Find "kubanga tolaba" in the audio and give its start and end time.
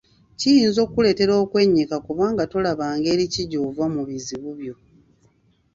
2.05-2.85